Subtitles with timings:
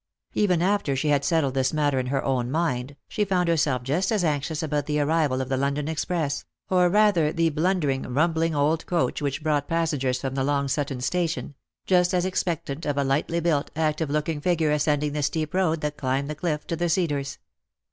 [0.33, 4.11] Even after she had settled this matter in her own mind, she found herself just
[4.11, 8.87] as anxious about the arrival of the London express— or rather the blundering, rumbling old
[8.87, 11.53] coach which brought passengers from the Long Sutton station—
[11.85, 15.97] just as expectant of a lightly built, active looking figure ascending the steep road that
[15.97, 17.37] climbed the cliff to the Cedars.